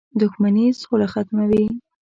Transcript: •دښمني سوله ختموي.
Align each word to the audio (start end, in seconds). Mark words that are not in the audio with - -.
•دښمني 0.21 0.65
سوله 0.81 1.07
ختموي. 1.13 1.65